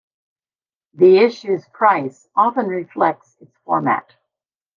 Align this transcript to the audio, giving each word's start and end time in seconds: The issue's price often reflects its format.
The 0.95 1.19
issue's 1.19 1.63
price 1.73 2.27
often 2.35 2.65
reflects 2.65 3.37
its 3.39 3.55
format. 3.65 4.15